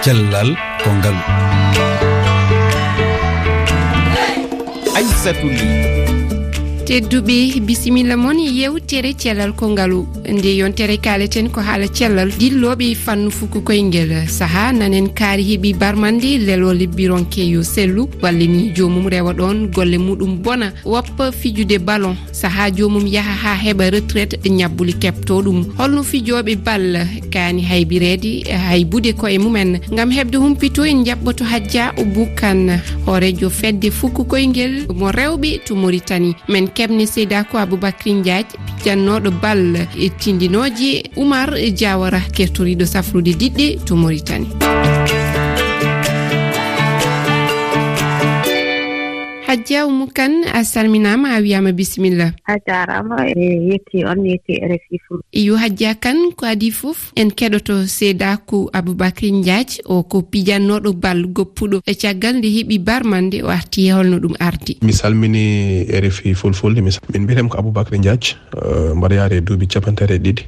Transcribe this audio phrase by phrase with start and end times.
[0.00, 1.24] cellal ko ngalu
[4.96, 6.19] aissatou ly.
[6.90, 7.60] tedduɓe.
[7.60, 10.06] Bisimilla moon yewtere cellal kongalu.
[10.28, 16.38] Nde yontere kaleten ko haala cellal dilloɓe fannu fuku koyngel saaha nanen kaari heeɓi barmande
[16.38, 18.08] lelole bironkeyo sellu.
[18.22, 20.72] Wallani jomum rewa ɗon golle muɗum bona.
[20.84, 22.16] Woppa fijude ballon.
[22.32, 29.12] Saaha jomum yaaha ha heeɓa retraite ñabbuli kepto ɗum holno fijoɓe ball kani haybirede haybude
[29.12, 29.78] koye mumen.
[29.94, 32.80] Gam hebde humpito en jaɓɓoto hajja o bukkan.
[33.06, 39.76] Hoorejo fedde fukku koyngel mo rewɓe to maritani men kebne seydako aboubacry diaji piccannoɗo ball
[39.76, 44.48] e tindinoji oumar diawara kertoriɗo safrude diɗɗe to maritani
[49.50, 52.32] hajja umu kane a salminama a wiyama bisimilla.
[52.46, 57.10] A jarama e yetti on yetti e rfi fou yo hajja kane ko adi fof
[57.16, 63.42] en keɗoto seedaku aboubacry ndiaji o ko pijannoɗo bal goppuɗo e caggal nde heeɓi barmande
[63.42, 68.36] o arti holno ɗum ardi mi salmini e rfi fulfulde min mbiyetem ko aboubacry ndiaji
[68.54, 70.42] euh, mbaɗa yaare e duuɓi capantati e ɗiɗi.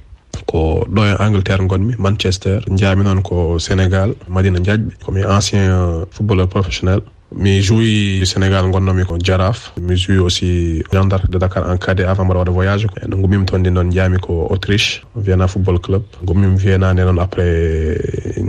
[0.46, 6.48] Ko ɗo e angleterre gonmi manchester jaami noon ko sénégal madina diaƴɓe komi ancien footballeur
[6.48, 7.02] professionnel.
[7.34, 12.24] mi jouwi sénégal gonnomi ko jaraf mi jouwi aussi gendarme de dakar en cadet avant
[12.24, 12.86] mbaɗa waɗa voyage.
[13.02, 16.02] E no gummimi toon ndi noon jaami ko autriche vienna football club.
[16.24, 17.98] Gummimi vienna nde noon après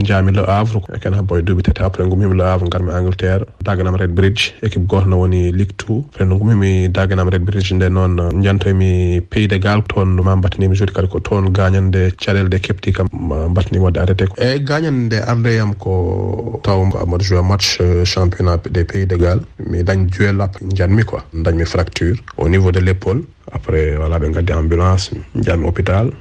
[0.03, 0.81] jaami le havre.
[0.95, 3.45] Eken habbo e duuɓi tati après gummimi le havre garmi angleterre.
[3.63, 6.03] Daganam red bridge équipe goto no woni ligue two.
[6.13, 10.75] Après no gummimi daganam red bridge nde noon jantoymi pays de gal toon ma mbattanimi
[10.75, 14.35] jodi kadi ko toon gañande caɗele ɗe kepti kam mbattanimi wadde arrêté ko.
[14.37, 19.83] Eyyi gañande andeyam ko taw mbaɗa joué match euh, championnat des pays de gal mi
[19.83, 21.23] dañ duel lap janmi quoi.
[21.33, 23.23] Dañmi fracture au niveau de l'épaule.
[23.51, 26.11] Après voilà ɓe gaddi ambulance janmi hôpital.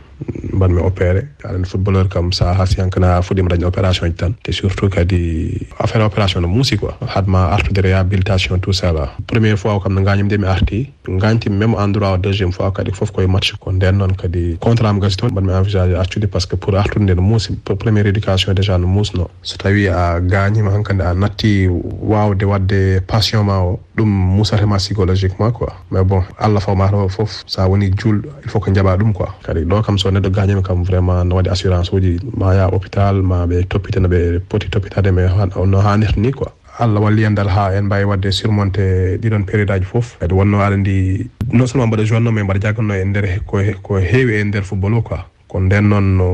[0.53, 1.27] mbanmi opéré.
[1.45, 4.33] Aɗani footballeur kam sa haasi hankana fuɗɗima dañde opération ji tan.
[4.43, 6.97] Te surtout kadi affaire opération no muusi quoi.
[7.15, 9.13] Hadma artude réhabilitation tout ça là.
[9.27, 12.93] Premiére fois o kam no gañimde mi arti gañtimi même endroit o deuxiéme fois kadi
[12.93, 16.41] foof koye match ko nden noon kadi contrat am gasi toon mbanmi envisage accude par
[16.41, 19.29] ce que pour artude nde no muusi premiére éducation déjà no muusno.
[19.43, 25.53] So tawi a gañima hankandi a natti wawde wadde passion ma o ɗum musatema psychologiquement
[25.53, 25.73] quoi.
[25.91, 29.29] Mais bon allah fawmata o foof sa woni juulɗo il faut ko jaɓa ɗum quoi.
[29.45, 33.23] Kadi ɗo kam so neɗɗo kañum kam vraiment no waɗi assurance uji ma yaha hôpital
[33.23, 35.23] ma ɓe toppitana ɓe poti toppitade ɓe
[35.67, 36.51] no hannirta ni quoi.
[36.79, 40.17] Allah walli endal ha en mbawi wadde surmonté ɗiɗon période aji foof.
[40.21, 43.27] Kadi wonno aɗa ndi non seulement mbaɗa jonno mais mbaɗa jagganno e nder
[43.83, 45.21] ko heewi e nder football o quoi.
[45.49, 46.29] Ko nden noon no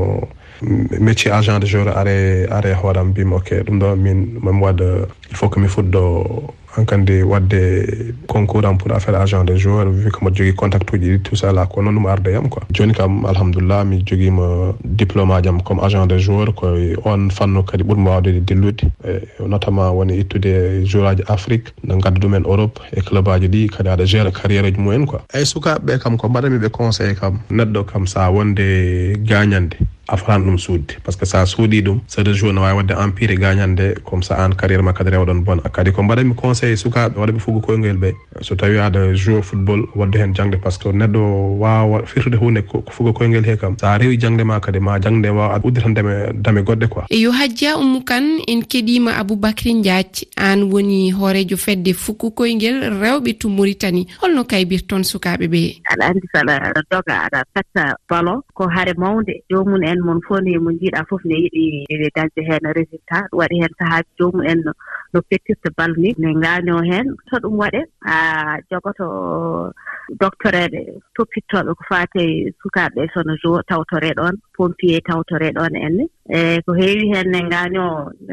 [0.61, 3.63] métier agent de jour are are hooram mbimi ok.
[3.65, 8.91] Ɗum ɗo min mami waɗa il faut que mi fuɗɗo hankandi wadde concours am pour
[8.91, 11.81] affaire agent de joueur vu que mboɗo jogui contact uji ɗi tout ça là ko
[11.81, 12.61] noon ɗum arde yam quoi.
[12.73, 17.83] Joni kam alhamdoulillah mi joguima diplôme ajam comme agent de joueur koye on fannu kadi
[17.83, 18.83] ɓuurmi wawde dillude.
[19.07, 23.69] E notamment woni ittude jour aji afrique no gadda ɗumen europe e club aji ɗi
[23.69, 25.19] kadi aɗa gére carriére ji mumen quoi.
[25.33, 27.39] Eyyi sukaɓeɓe kam ko mbaɗamiɓe conseillé kam?
[27.49, 29.75] Neɗɗo kam sa wonde gagnande.
[30.11, 32.75] a fotani ɗum suudde par ce que so a suuɗi ɗum sedex jour ne wawi
[32.77, 36.75] wadde empire gagnande comme ça an carriére ma kadi rewɗon bon kadi ko mbaɗanmi conseillé
[36.75, 40.57] sukaɓe waɗaɓe fugo koygoyel ɓe so tawi aɗa joueur football wadde hen jangde.
[40.59, 41.19] Par ce que neɗɗo
[41.59, 43.75] wawa firtude hunde ko fugo koyngel he kam.
[43.79, 47.03] Sa rewi jangde ma kadi ma jangde wawa udditan dame dame goɗɗe quoi.
[47.09, 52.89] E yo hajja ummu kane en keɗima aboubacry diathi an woni hoorejo fedde fukku koyngel
[53.01, 55.81] rewɓe to maritani holno kaybirton sukaɓe ɓe?
[55.91, 60.41] Aɗa andi saɗa doga aɗa fetta ballon ko haare mawde jomum en en mon fof
[60.41, 64.47] ne mo jiiɗa fof ne yiɗi e dañde heen résultat ɗum waɗi heen sahaaji jomumen
[64.51, 64.59] en
[65.13, 66.09] no pettirta bal ni.
[66.17, 67.81] Ne ngaanio heen to ɗum waɗe
[68.13, 68.15] a
[68.69, 69.07] jogoto
[70.21, 70.79] doctoreeɓe
[71.15, 72.23] toppittooɓe ko faate
[72.61, 76.03] sukaaɓe sono jo tawtoree ɗoon pompier tawtoree ɗoon enne
[76.35, 77.85] e ko heewi heen ne ngaanio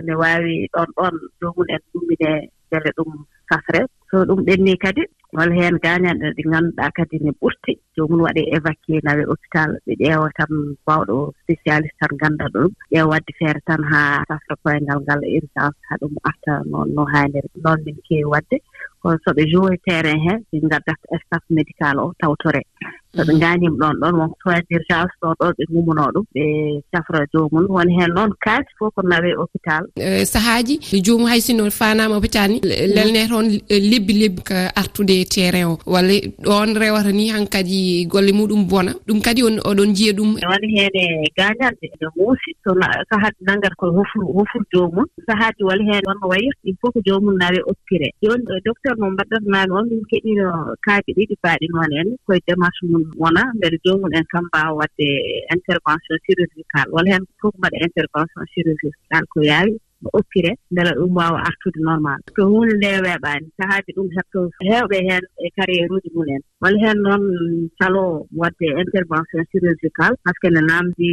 [0.07, 2.31] ne waawi ɗon ɗoon jomun en ɗummine
[2.71, 3.11] gele ɗum
[3.51, 3.81] safre.
[4.11, 5.03] So ɗum ɓennii kadi
[5.33, 7.73] walla heen gaañanɗe ɗi ngannduɗaa kadi ne ɓurti.
[7.97, 10.53] jomum waɗe évacué nawe hôpital ɓe ƴeewa tan
[10.87, 15.57] baawɗo spécialiste tan gannda ɗum ƴeewa wadde feere tan haa safra koyngal ngal urgence
[15.89, 18.57] haa ɗum arta noon no haaniri noon min keewi waɗde
[19.03, 22.67] kono so ɓe jowi terrain hee ɓe ngaddata staff médical o tawtoree
[23.17, 26.43] so ɓe ngaanima ɗon ɗon wonko toit urgence ɗo ɗo ɓe ngumunoo ɗum ɓe
[26.93, 27.67] safra joomum.
[27.69, 29.83] Woni heen noon kaasi fof ko nawe hôpital.
[29.97, 30.75] E, sahaaji
[31.05, 32.61] joomum hay sinno faanaama hôpital ni
[32.95, 33.47] lelne toon
[33.91, 35.79] lebbi lebbi ko artude terrain o.
[35.87, 36.15] Walla
[36.45, 38.93] ɗon rewata ni han kadi golle muɗum bona.
[39.07, 40.31] Ɗum kadi oɗon jiya ɗum.
[40.51, 41.03] Woni heene
[41.39, 42.51] gaañalɓe ene muusi.
[42.65, 45.07] Sono sahaaji nanngata koye hofur hofur joomum.
[45.27, 48.09] Sahaaji walla heen wonno wayirta il faut ko joomum nawe oppire.
[48.23, 50.47] Joni docteur mo mbaɗɗatmaami on min keɗino
[50.85, 55.09] kaaji ɗiɗi mbaaɗi noon en koye démarche mum wona mbeɗa joomumen kam mbaawa wadde
[55.55, 56.87] intervention chirurgical.
[56.95, 62.19] Walla heen fof mbaɗa intervention chirurgical ko yaawi no oppire mbela ɗum waawa artude normal.
[62.37, 66.43] To huunde nde weeɓaani sahaaji ɗum hetto heewɓe heen e carriére uji mumen.
[66.63, 67.25] Walla heen noon
[67.81, 71.11] caloo waɗde intervention chirurgical par ce que ne naamdi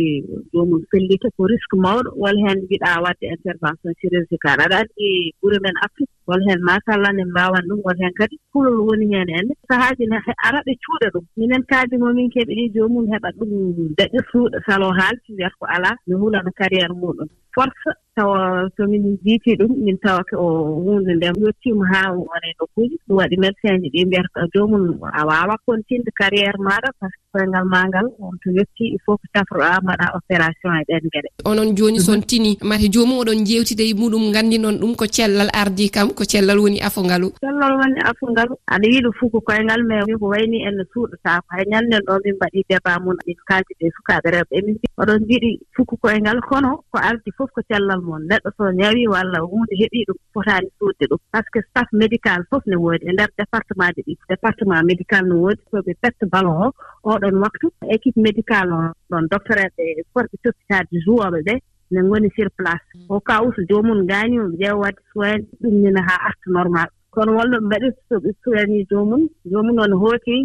[0.54, 2.10] joomum fellita ko risque mawɗo.
[2.24, 4.58] Walla heen mbiɗaa waɗde intervention chirurgical.
[4.66, 5.08] Aɗa anndi
[5.42, 8.36] gure men afrique won heen machallah en mbaawan ɗum won heen kadi.
[8.52, 10.18] Kulol woni heen enne sahaaji ne
[10.48, 11.26] ara ɓe cuuɗa ɗum.
[11.38, 13.50] Minen kaadimo min keɓe ɗi joomum heɓa ɗum
[13.98, 14.58] daƴa suuɗa
[15.00, 17.28] haalti wiyata ko alaa mi hulano carriére muɗum.
[17.56, 20.38] force tawa somin jiiti ɗum min tawa ko
[20.86, 25.58] hunde nden yettima haa wone nokkuji ɗum waɗi médecin ji ɗi mbiyata joomum a waawa
[25.66, 28.08] continde carriére maɗa par ce que koyngal ma ngal
[28.44, 31.30] to yetti il faut que safroɗaa mbaɗa opération e ɗen geɗe.
[31.46, 35.90] Onon jooni son tini mate joomum oɗon jewtide e muɗum nganndinoon ɗum ko cellal ardi
[35.90, 40.18] kam ko cellal woni afongalu cellal woni afongalu aɗa yiiɗo fuu ko koyngal mais min
[40.20, 44.30] ko wayni enne suuɗotako hay ñannden ɗo min mbaɗi débat mum min kaaldi ɗe sukaaɓe
[44.36, 48.22] rewɓe emin oɗon jiɗi fuu ko koyngal kono ko ardi fof fof ko cellal mon.
[48.30, 51.20] Neɗɗo so ñawi walla hunde heɓi ɗum fotaani suudde ɗum.
[51.32, 55.24] Par ce que staff médical fof ne woodi e ndeer département ji ɗi département médical
[55.28, 56.72] ne woodi so ɓe petta ballon
[57.04, 57.68] o oɗon waktu.
[57.96, 58.80] Équipe médical o
[59.12, 61.60] ɗon doctoreɓe forɓe toppitaade jouoɓe ɓee
[61.92, 62.88] ne ngoni sur place.
[62.96, 63.06] Mm.
[63.10, 66.90] O kawuso joomum gaani ɓe ƴeewa wadde soyani ɗumnina haa arta normal.
[67.14, 70.36] Kono wonno ɓe mbaɗi so ɓe soyani joomum joomum noon hooti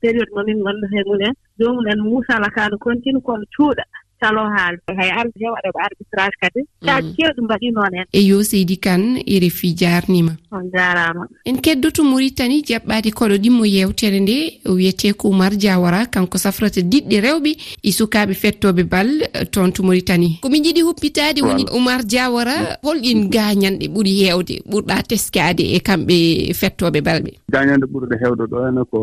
[0.00, 3.84] période momin ngonnda he mumen joomum en muusala kaano continue kono cuuɗa.
[4.20, 6.60] salon haalde hay arde he waɗa arbitrage kadi.
[6.84, 7.16] Saaji mm.
[7.16, 8.06] kewɗi mbaɗi noon en.
[8.12, 13.64] E yo seydi kane e refi jarnima on jarama en keddoto maritani jaɓɓade koɗo ɗimmo
[13.66, 17.50] yewtere nde wiyete ko oumar diawara kanko safrata diɗɗe rewɓe
[17.82, 23.28] e sukaɓe fettoɓe bal eh, toon to maritani komin jiiɗi huppitade woni oumar diawara holɗin
[23.30, 26.16] gañanɗe ɓuuri hewde ɓurɗa teskade e kamɓe
[26.60, 27.30] fettoɓe balɓe.
[27.52, 28.98] Gañanɗe ɓurɗe hewde ɗo ene ko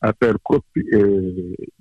[0.00, 1.00] affaire koppi e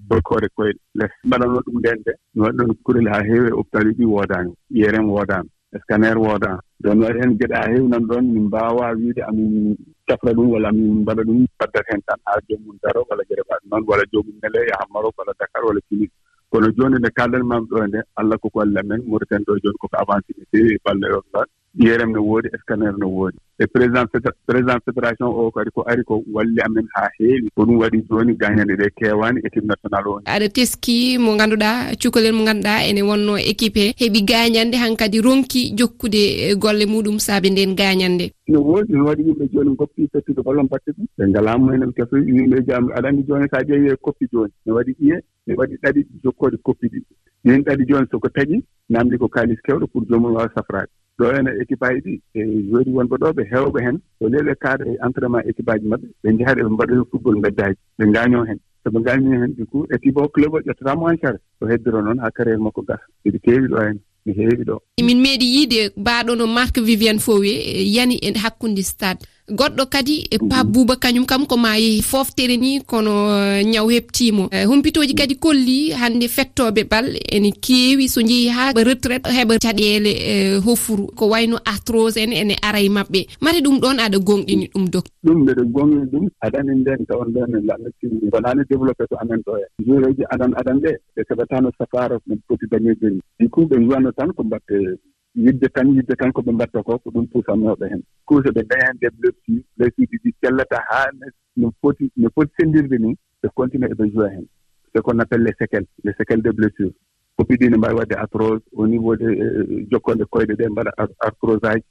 [0.09, 3.87] boykode koye less mbaɗano ɗum nden de mi waɗi ɗon kurel haa heewi e hôpital
[3.87, 5.49] uji ɗi woodaani yeeren woodaani
[5.83, 6.59] scanner woodaani.
[6.79, 9.75] Donc mi waɗi heen geɗe haa heewi nan ɗoon min mbaawa wiide amin
[10.07, 13.65] cafra ɗum walla amin mbaɗa ɗum baddat heen tan haa joomum daro walla geɗe mbaɗi
[13.71, 16.09] noon walla joomum nele yaha marok walla dakar walla tunis.
[16.51, 19.95] Kono jooni nde kaaldanmami ɗo e nde allah koko allah men mauritani ɗo jooni koko
[20.03, 21.47] avancé ne feewi e balle ɗon ɗon.
[21.85, 23.37] Yerem no woodi scanner no woodi.
[23.59, 24.05] e président
[24.45, 28.33] président fédération o kadi ko ari ko walli amen haa heewi ko ɗum waɗi jooni
[28.35, 33.37] gañande ɗe keewani équipe national o aɗa teski mo ngannduɗaa cukalel mo ngannduɗaa ene wonno
[33.37, 33.93] équipe he.
[33.97, 38.31] Heɓi gañande han kadi ronki jokkude e golle muɗum saabi nden gañande.
[38.47, 41.07] No woodi no waɗi yimɓe jooni goppi fettude gollon batte ɗum.
[41.17, 44.25] Ɓe ngalaa mumen ɓe keso yimɓe jaami aɗa anndi jooni so a ƴeewi e koppi
[44.31, 45.17] jooni ne waɗi ƴiye
[45.47, 47.05] ne waɗi ɗaɗi jokkode koppi ɗiɗi
[47.45, 51.25] ɗin ɗaɗi jooni soko taƴi naamdi ko kaalis kewɗo pour joomum e waawa safraade ɗo
[51.37, 54.83] ene équipe aji ɗi e joni wonɓe ɗo ɓe hewɓe heen o le ɓe kaaɗa
[54.91, 58.91] e entraînement équipe aji maɓɓe ɓe njahaɗe ɓe mbaɗoyo football mbeddaji ɓe gaño heen so
[58.91, 62.19] ɓe ngaañoo heen du coup équipe o club o ƴettataamo han care o heddiro noon
[62.19, 64.79] haa carriére makko gasa eɗi keewi ɗo heen mi heewi ɗo.
[65.03, 69.25] Min meeɗi yiide mbaaɗo no marque viviane fowi e yani e hakkunde stade.
[69.49, 74.49] goɗɗo kadi e pape bouba kañum kam koma yehi foftere ni kono eh, ñaw heptimo
[74.51, 80.11] eh, humpitoji kadi kolli hande fettoɓe bal ene keewi so jeehi ha retraite heɓa caɗele
[80.31, 81.05] eh, hofuru.
[81.15, 85.05] Ko wayno artrose en ene ara e mabɓe mate ɗum ɗon aɗa gonɗini ɗum dok
[85.23, 89.53] ɗum mbeɗe gonɗini ɗum aɗani nden tawan nden en laɓnatini wonani développé to amen ɗo
[89.61, 93.77] e joureji adan adan ɗe ɓe keɓatano safara no poti dañirde ni du coup ɓe
[93.77, 94.97] juwanno tan ko mbatte
[95.35, 98.03] yidde tan yidde tan ko ɓe mbatta ko ko ɗum puusannoɓe heen.
[98.25, 101.09] Kuuse ɓe daña heen développé leysuuji ɗi cellata haa
[101.57, 104.45] no foti no foti senndirde ni ɓe continue eɓe joua heen.
[104.93, 106.91] Ce qu'on appelle les séquelles les séquelles de blessure.
[107.37, 111.63] Koppi ɗi ne mbaawi waɗde arthrose au niveau de euh, jokkonde koyɗe ɗe mbaɗa arthrose
[111.63, 111.83] aji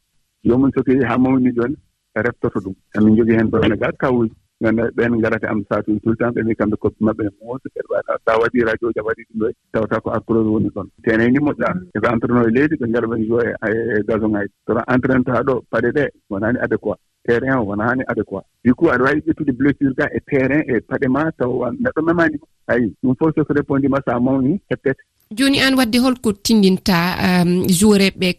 [0.44, 1.76] jomum soki haa mawni jooni
[2.14, 2.74] reftoto ɗum.
[2.96, 4.32] Emin jogii heen ɗo sénégal kawuji
[4.64, 7.68] ganda ɓen garata am satuji tout le temps ɓe mbi kamɓe koppi maɓɓe ne moosu
[7.92, 8.12] waɗa.
[8.24, 11.38] Sa waɗi radio ji a waɗi ɗum ɗo tawata ko accrose woni ɗon tene ni
[11.38, 11.70] moƴƴa.
[11.96, 14.52] Eɓe eko e leydi ɓe gara ɓen joye e, e gazon ngaji.
[14.66, 16.98] Kono entraîne ta ɗo paɗe ɗe wonani adéquat.
[17.26, 18.44] Terrain o wonani adéquat.
[18.64, 21.52] Du coup aɗa wawi ƴettude blessure ga e terrain e paɗe ma taw
[21.82, 26.96] neɗɗo memani ayi ɗum fof soko répondima sa mawni heppete joni an wadde holko tindinta
[27.26, 28.30] um, joureɓe ɓe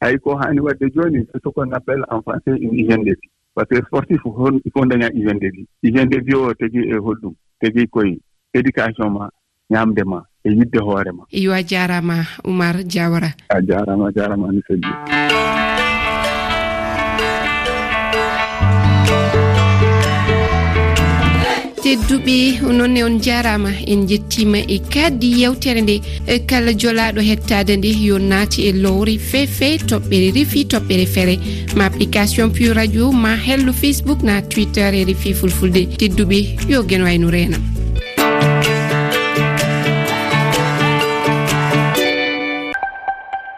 [0.00, 3.64] ayi ko hani wadde joni soko on appelle en français une hygiène de vie par
[3.70, 6.78] ce que sportif hon il faut daña hygiéne de vie hygiéne de vie o tegi
[6.78, 8.18] e hoɗɗum tegi koye
[8.52, 9.30] éducation ma
[9.70, 11.24] ñaamde ma e yidde hoore ma.
[11.32, 13.30] Yo a jarama oumar diawara.
[13.48, 15.63] A jarama a jaarama ani selli
[21.84, 22.36] tedduɓe.
[22.78, 26.00] Noonne on jarama en jettima e kaddi yewtere nde.
[26.26, 31.34] E kala jolaɗo hettade nde yo naati e lowri fefe toɓɓere refi toɓɓere feere
[31.76, 35.82] ma application pu radio ma hello facebook na twitter e refi fulfulde.
[35.98, 36.38] Tedduɓe
[36.68, 37.73] yo gueno wayno renam